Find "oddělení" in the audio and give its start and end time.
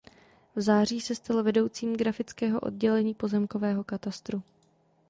2.59-3.13